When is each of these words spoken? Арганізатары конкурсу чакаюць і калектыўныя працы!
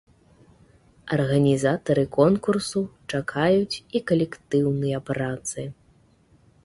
Арганізатары 1.17 2.05
конкурсу 2.17 2.81
чакаюць 3.17 3.75
і 3.99 4.01
калектыўныя 4.13 4.97
працы! 5.11 5.61